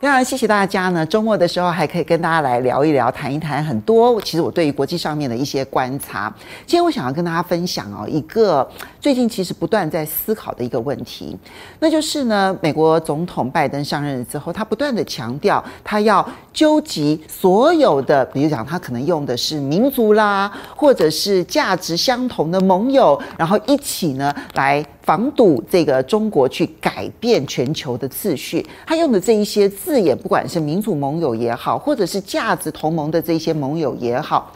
[0.00, 4.18] 非常谢谢大家呢，周末的时候还可以跟大家来聊一聊、谈一谈很多。
[4.22, 6.34] 其实我对于国际上面的一些观察，
[6.64, 8.66] 今天我想要跟大家分享哦，一个
[8.98, 11.36] 最近其实不断在思考的一个问题，
[11.80, 24.82] 那就是呢，美国总统拜登上任之后，他不断的强调，他要纠集所有的，比如讲他可能用的是民族啦，或者是价值相同的盟友，然后一起呢来。
[25.02, 34.52] 防堵这个中国去改变全球的秩序，他用的这一些字眼，不管是民主盟友也好，或者是价值同盟的这些盟友也好，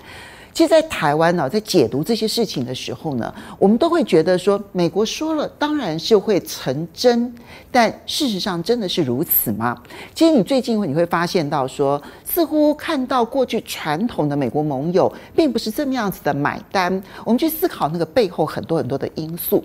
[0.52, 7.34] 其实，在台湾呢，在解读这些事情的时候呢，我们都会觉得说，美国说了，当然是会成真，
[7.72, 9.76] 但事实上真的是如此吗？
[10.14, 17.02] 其实，你最近你会发现到说，似乎看到过去传统的美国盟友，并不是这么样子的买单。
[17.24, 19.64] 我们去思考那个背后很多很多的因素。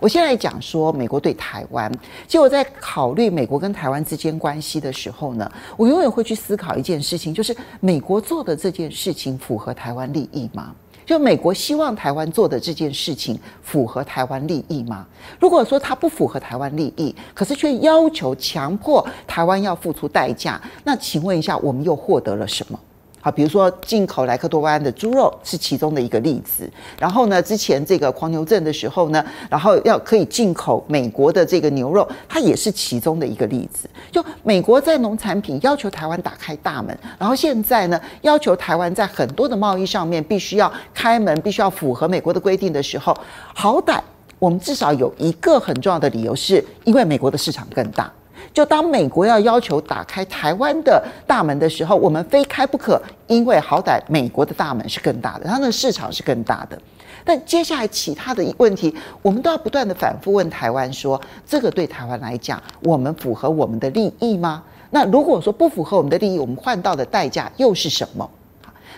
[0.00, 1.90] 我现在讲说美国对台湾。
[2.26, 10.74] 其实我在考虑美国跟台湾之间关系的时候呢，我永远会去思考一件事情，就是美国做的这件事情符合台湾利益吗？
[11.06, 15.06] 就美国希望台湾做的这件事情符合台湾利益吗？
[15.38, 22.80] 如果说它不符合台湾利益，可是却要求强迫台湾要付出代价，那请问一下，我们又获得了什么？
[23.24, 26.70] 好，比如说进口莱克多巴胺的猪肉是其中的一个例子。
[26.98, 33.88] 然后呢，之前这个狂牛症的时候呢，然后要可以进口美国的这个牛肉，它也是其中的一个例子。
[34.12, 43.16] 就美国在农产品要求台湾打开大门，然后现在呢，要求台湾在很多的贸易上面必须要开门，必须要符合美国的规定的时候，
[43.54, 43.98] 好歹
[44.38, 48.12] 我们至少有一个很重要的理由，是因为美国的市场更大。
[48.54, 56.80] 就当美国要要求打开台湾的大门的时候，我们非开不可，因为好歹美国的大门是更大的，它的市场是更大的。
[57.24, 64.62] 但接下来其他的问题，我们都要不断的反复问台湾说：这个对台湾来讲，我们符合我们的利益吗？
[64.90, 68.30] 那如果说不符合我们的利益，我们换到的代价又是什么？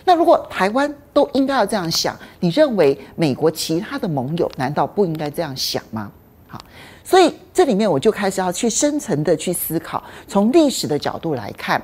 [0.04, 6.12] 那如果台湾都应该要这样想，你认为美国其他的盟友难道不应该这样想吗？
[7.04, 11.80] 所以这里面我就开始要去深层的去思考，从历史的角度来看，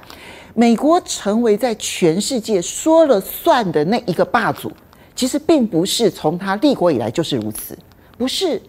[0.54, 4.70] 美国成为在全世界说了算的那一个霸主，
[5.14, 7.78] 其实并不是从他立国以来就是如此，
[8.18, 8.60] 不是。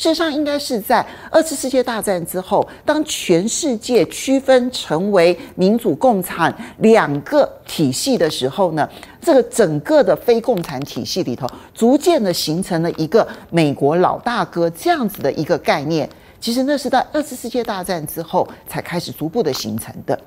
[0.00, 8.88] 事实上，应该是在二次世界大战之后，当全世界区分成为民主、共产两个体系的时候呢，
[9.20, 16.08] 这个整个的非共产体系里头，逐渐的形成了一个美国老大哥这样子的一个概念。
[16.40, 20.18] 其实那是在二次世界大战之后才开始逐步的形成的。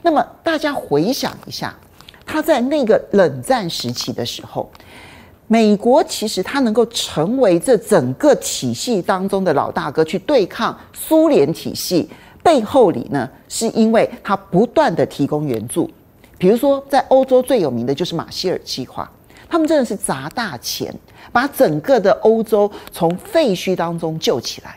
[0.00, 1.76] 那么大家回想一下，
[2.24, 4.70] 他在那个冷战时期的时候。
[5.54, 12.10] 美国其实它能够成为这整个体系当中的老大哥，去对抗苏联体系，
[12.42, 15.88] 背后里呢，是因为它不断的提供援助。
[16.38, 19.08] 比如说，在欧洲最有名的就是马歇尔计划，
[19.48, 20.92] 他们真的是砸大钱，
[21.30, 24.76] 把整个的欧洲从废墟当中救起来。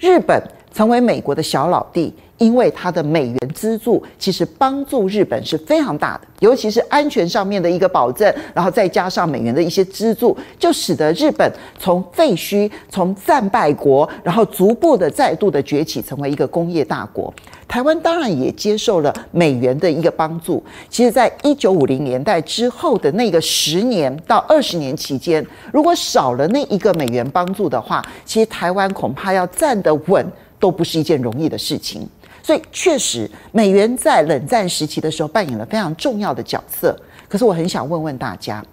[0.00, 0.42] 日本
[0.72, 2.12] 成为美国的小老弟。
[2.38, 17.32] 因为它的美元资助，其实帮助日本是非常大的，尤其是安全上面的一个保证，然后再加上美元的一些资助，就使得日本从废墟、从战败国，然后逐步的再度的崛起，成为一个工业大国。
[17.68, 20.60] 台湾当然也接受了美元的一个帮助。
[20.88, 30.26] 其实，在一九五零年代之后的那个十年到二十年期间，如果少了那一个美元帮助的话，其实台湾恐怕要站得稳
[30.62, 32.08] 都不是一件容易的事情。
[32.40, 36.96] 所以，确实，美元在冷战时期的时候扮演了非常重要的角色。
[37.28, 38.64] 可是，我很想问问大家，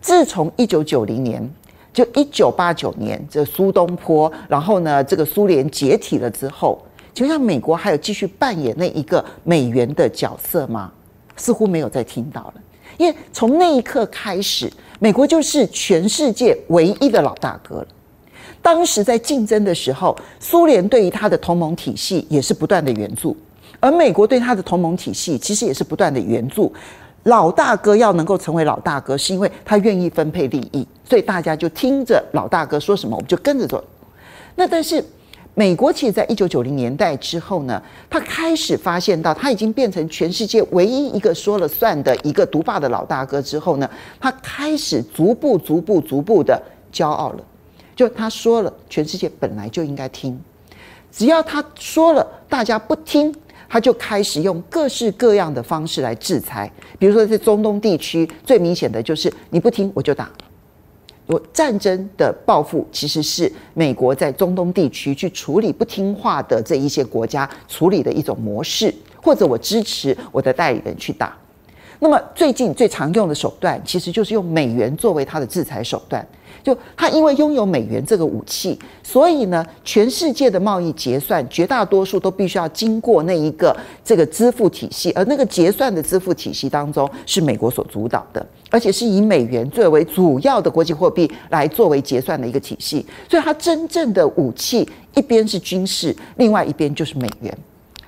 [0.00, 1.42] 自从一九九零年，
[1.92, 6.80] 就一九八九年这苏东坡，然后呢，这个苏联解体了之后，
[7.12, 10.92] 请问美国还有继续扮演那一个美元的角色吗？
[11.36, 12.54] 似乎没有再听到了，
[12.98, 17.86] 因为从那一刻开始，美国就是全世界唯一的老大哥了。
[18.66, 23.36] 当时在竞争的时候，苏联对于他的同盟体系也是不断的援助，
[23.78, 26.74] 而美国对他的同盟体系其实也是不断的援助。
[27.22, 33.82] 老大哥要能够成为老大哥，是因为他愿意分配利益，所以大家就听着老大哥说什么，我们就跟着做。
[34.56, 35.00] 那但是
[35.54, 37.80] 美国其实在一九九零年代之后呢，
[38.10, 46.60] 他开始发现到他已经变成全世界唯一一个说了算的一个独霸的老大哥之后呢，他开始逐步、逐步、逐步的
[46.92, 47.44] 骄傲了。
[47.96, 50.38] 就他说了，全世界本来就应该听，
[51.10, 53.34] 只要他说了，大家不听，
[53.66, 56.70] 他就开始用各式各样的方式来制裁。
[56.98, 60.30] 比如说，在中东地区，最明显的就是你不听我就打，
[61.26, 71.34] 我战争的报复其实是美国在中东地区去处理不听话的这一些国家处理的一种模式，或者我支持我的代理人去打。
[71.98, 76.26] 那么最近最常用的手段，其实就是用美元作为它的制裁手段。
[76.62, 93.06] 就它因为拥有美元这个武器，所以呢，全世界的贸易结算绝大多数都必须要经过那一个这个支付体系，而那个结算的支付体系当中是美国所主导的，而且是以美元作为主要的国际货币来作为结算的一个体系。
[93.30, 97.56] 所以，它真正的武器一边是军事，另外一边就是美元，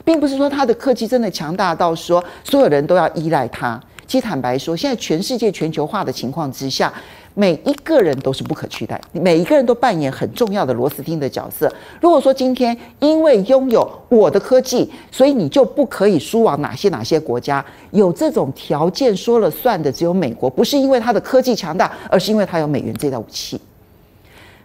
[0.09, 3.79] 并不是说它的科技真的强大到说所有人都要依赖它。
[4.07, 6.91] 其实坦白说，现在全世界全球化的情况之下。
[7.35, 11.73] 每一个人都是不可取代，每一个人都扮演很重要的螺丝钉的角色。
[12.01, 23.61] 如果说今天因为拥有我的科技，所以你就不可以输往哪些哪些国家，有这种条件说了算的只有美国，不是因为它的科技强大，而是因为它有美元这道武器。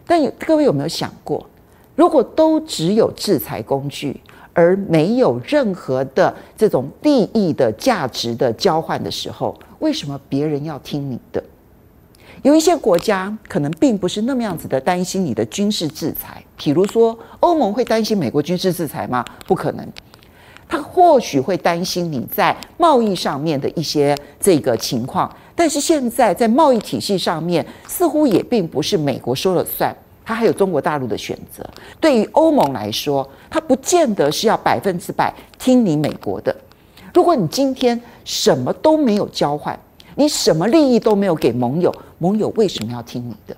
[0.07, 1.45] 但各位有没有想过，
[1.95, 4.19] 如果都只有制裁工具，
[4.53, 11.43] 而没有任何的这种利益的价值的交换的时候，为什么别人要听你的？
[12.41, 19.23] 有一些国家可能并不是那么样子的担心你的军事制裁，譬如说欧盟会担心美国军事制裁吗？
[19.47, 19.87] 不可能，
[20.67, 31.67] 他或许会担心你在贸易上面的一些这个情况，但是现在在贸易体系上面，似乎也并不是美国说了算，他还有中国大陆的选择。
[31.99, 36.55] 对于欧盟来说，他不见得是要百分之百听你美国的。
[37.13, 39.77] 如果你今天什么都没有交换，
[40.15, 43.55] 你什么利益都没有给盟友，盟友为什么要听你的？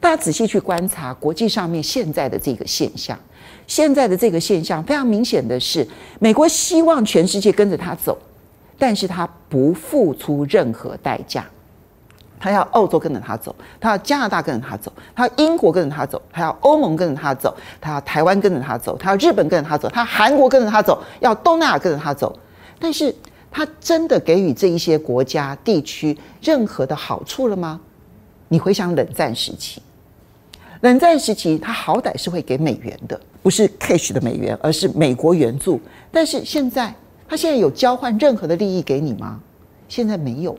[0.00, 3.18] 大家仔细去观察国际上面现在的这个现象，
[3.66, 5.86] 现在的这个现象非常明显的是，
[6.18, 8.18] 美国希望全世界跟着他走，
[8.76, 11.46] 但是他不付出任何代价。
[12.42, 22.36] 他要澳洲跟着他走，他要加拿大跟着他走，他要英国跟着他走，他要欧盟跟着他走，他要台湾跟着他走，他要日本跟着他走，他韩国跟着他走，要东南亚跟着他走，
[22.80, 23.14] 但是。
[23.54, 27.78] 他真的给予这一些国家地区任何的好处了吗？
[28.48, 29.82] 你回想冷战时期，
[30.80, 35.78] 冷战时期他好歹是会给美元的，不是 cash 的美元，而是美国援助。
[36.10, 36.94] 但是现在，
[37.28, 39.38] 他现在有交换任何的利益给你吗？
[39.86, 40.56] 现在没有，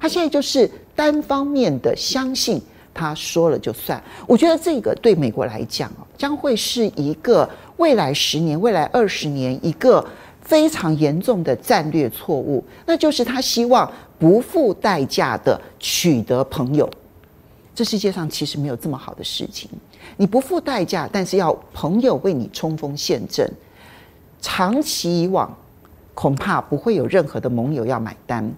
[0.00, 2.60] 他现在就是单方面的相信
[2.92, 4.02] 他说了就算。
[4.26, 10.04] 我觉得这个对美国来讲啊，将会是一个未来十年、未来二十年一个。
[10.40, 16.88] 非常严重的战略错误，那就是他希望不付代价的取得朋友。
[17.74, 19.68] 这世界上其实没有这么好的事情，
[20.16, 23.46] 你不付代价，但是要朋友为你冲锋陷阵，
[24.40, 25.54] 长期以往，
[26.14, 28.50] 恐怕不会有任何的盟友要买单。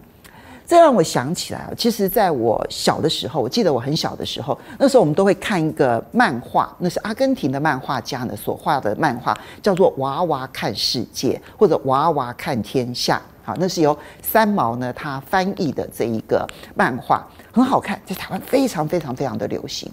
[0.71, 13.17] 这让我想起来，其实在我小的时候，我记得我很小的时候，那时候我们都会看一个漫画，那是阿根廷的漫画家呢所画的漫画，叫做《娃娃看世界》或者《娃娃看天下》。
[13.45, 16.47] 好，那是由三毛呢他翻译的这一个
[16.77, 19.91] 漫画，很好看，在台湾非常非常非常的流行。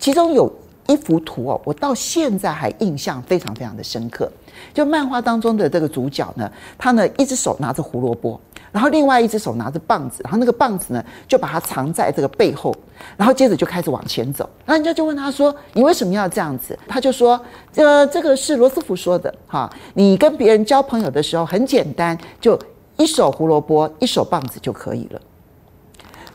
[0.00, 0.52] 其中有
[0.88, 4.28] 一幅图哦，我到现在还印象非常非常的深刻。
[4.74, 8.40] 就漫画当中的这个主角呢，他呢一只手拿着胡萝卜。
[8.70, 12.74] 然后另外一只手拿着棒子，然后那个棒子呢，就把它藏在这个背后，
[13.16, 14.48] 然后接着就开始往前走。
[14.66, 17.40] 然后人家就问他说：“你为什么要这样子？”他就说
[17.72, 22.60] ：“这这个是罗斯福说的，哈，你跟别人交朋友的时候很简单，就
[22.98, 25.20] 一手胡萝卜，一手棒子就可以了。”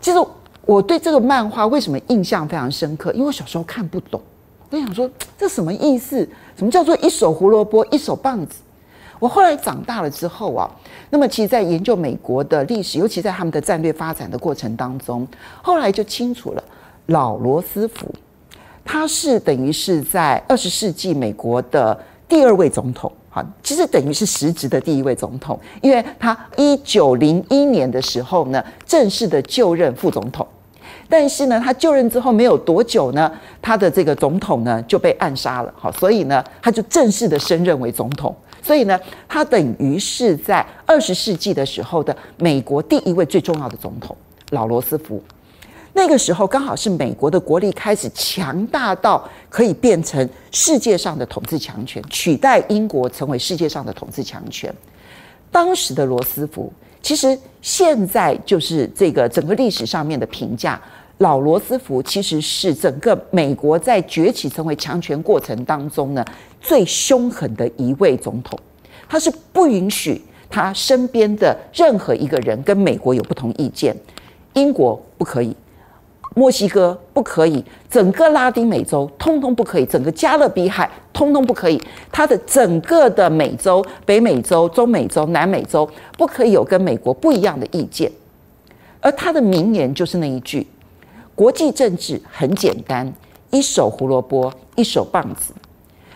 [0.01, 0.17] 其实
[0.65, 3.13] 我对这个漫画为什么印象非常深刻？
[3.13, 4.19] 因为我小时候看不懂，
[4.73, 6.27] 我想说这什么意思？
[6.57, 8.55] 什么叫做一手胡萝卜，一手棒子？
[9.19, 10.67] 我后来长大了之后啊，
[11.11, 15.27] 那么其实，在研究美国的历史，尤其在他们的战略发展的过程当中，
[15.61, 16.63] 后来就清楚了，
[17.05, 18.11] 老罗斯福，
[18.83, 21.95] 他是等于是在二十世纪美国的
[22.27, 30.45] 第二位总统，哈，其实等于是实质的第一位总统，因为他一九零一年的时候呢，正式的就任副总统，
[31.13, 38.35] 但是呢，他就任之后没有多久呢，他的这个总统呢就被暗杀了，好，所以呢，他就正式的升任为总统。
[38.63, 44.17] 所以呢，他等于是在二十世纪的时候的美国第一位最重要的总统
[44.49, 45.21] 老罗斯福。
[45.93, 54.73] 那个时候刚好是美国的国力开始强大到可以变成世界上的统治强权，取代英国成为世界上的统治强权。
[55.51, 60.81] 当时的罗斯福，其实现在就是这个整个历史上面的评价。
[61.19, 66.25] 老罗斯福其实是整个美国在崛起成为强权过程当中呢，
[66.59, 68.57] 最凶狠的一位总统，
[69.07, 73.95] 他是不允许他身边的任何一个人跟美国有不同意见，
[74.53, 75.55] 英国不可以，
[76.35, 88.11] 墨西哥不可以，整个拉丁美洲通通不可以，整个加勒比海通通不可以，它的整个的美洲、北美洲、中美洲、南美洲不可以有跟美国不一样的意见。
[88.99, 90.65] 而他的名言就是那一句
[91.35, 93.11] ：“国际政治很简单，
[93.51, 95.53] 一手胡萝卜，一手棒子。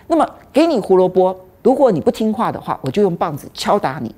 [0.07, 4.13] 那么给你胡萝卜，如果你不听话的话，我就用棒子敲打你。”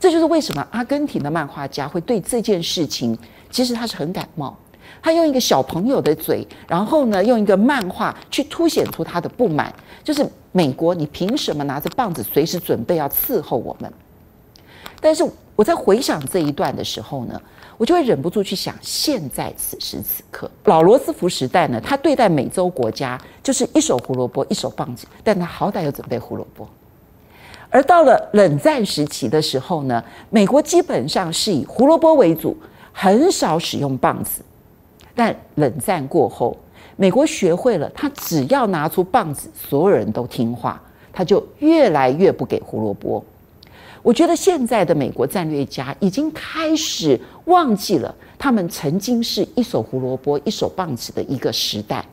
[0.00, 3.16] 这就是为什么阿根廷的漫画家会对这件事情，
[3.50, 4.56] 其实他是很感冒。
[5.02, 13.92] 他用一个小朋友的嘴，然后呢，用一个漫画去凸显出他的不满，就是美国，你凭什么拿着棒子随时准备要伺候我们？
[15.00, 15.22] 但是
[15.54, 17.40] 我在回想这一段的时候呢，
[17.80, 26.68] 我就会忍不住去想，现在此时此刻，老罗斯福时代呢，他对待美洲国家就是一手胡萝卜一手棒子，但他好歹有准备胡萝卜。
[27.70, 32.54] 而到了冷战时期的时候呢，美国基本上是以胡萝卜为主，
[32.92, 34.42] 很少使用棒子。
[35.14, 36.54] 但冷战过后，
[36.96, 40.78] 美国学会了，他只要拿出棒子，所有人都听话，
[41.10, 43.24] 他就越来越不给胡萝卜。
[44.02, 52.04] 我觉得现在的美国战略家已经开始忘记了，他们曾经是一手胡萝卜一手棒子的一个时代，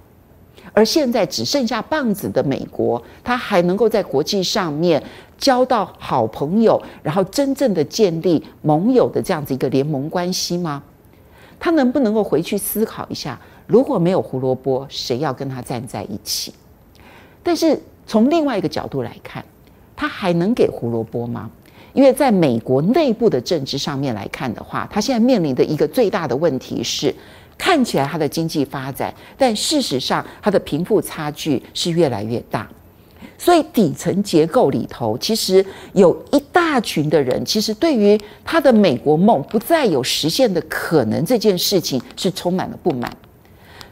[0.74, 5.02] 而现在只剩下棒子的美国，他还能够在国际上面
[5.38, 10.84] 交到好朋友，然后真正的建立盟友的这样子一个联盟关系吗？
[11.60, 16.54] 他能不能够回去思考一下，如果没有胡萝卜，谁要跟他站在一起？
[17.42, 19.44] 但是从另外一个角度来看，
[19.96, 21.50] 他还能给胡萝卜吗？
[21.98, 27.12] 因为在美国内部的政治上面来看的话，他现在面临的一个最大的问题是，
[27.58, 32.70] 看起来他的经济发展，但事实上他的贫富差距是越来越大。
[33.36, 43.12] 所以底层结构里头，其实有一大群的人，其实对于他的美国梦不再有实现的可能这件事情，是充满了不满。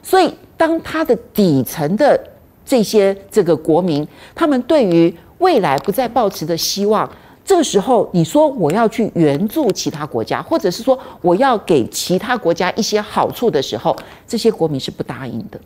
[0.03, 2.23] 所以，当他的底层的
[2.63, 7.09] 这些这个国民，他们对于未来不再抱持的希望，
[7.45, 13.95] 这个时候你说我要去援助其他国家，或者是说我要给其他国家一些好处的时候，
[14.27, 15.59] 这些国民是不答应的。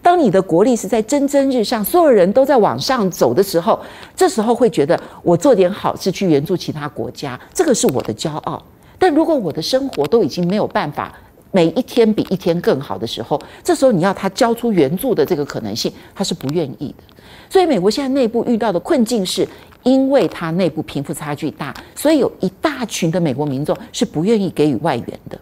[0.00, 3.78] 当你的国力是在蒸蒸日上，所有人都在往上走的时候，
[4.16, 8.62] 这时候会觉得我做点好事去援助其他国家，这个是我的骄傲。
[8.98, 11.14] 但如果我的生活都已经没有办法
[11.52, 17.04] 每一天比一天更好的时候，这时候你要他交出援助的这个可能性，他是不愿意的。
[17.48, 19.46] 所以美国现在内部遇到的困境是，
[19.84, 25.38] 因为他内部贫富差距大，所以有一大群的美国民众是不愿意给予外援的。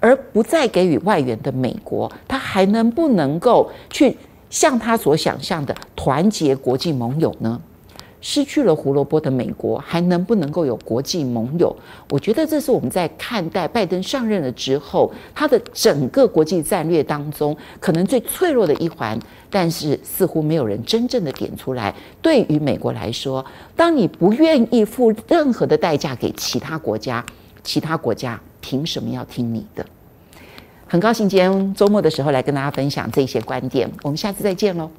[0.00, 4.14] 而不再给予外援的美国，他还能不能够去
[4.50, 7.58] 像他所想象的团结国际盟友呢？
[8.26, 11.76] 失去了胡萝卜的美国，还能不能够有国际盟友？
[12.08, 21.94] 我觉得这是我们在看待拜登上任了之后，他的整个国际战略当中可能最脆弱的一环，但是似乎没有人真正的点出来。
[22.22, 23.44] 对于美国来说，
[23.76, 27.22] 当你不愿意付任何的代价给其他国家，
[27.62, 29.84] 其他国家凭什么要听你的？
[30.86, 34.90] 很高兴今天周末的时候来跟大家分享这些观点，我们下次再见喽。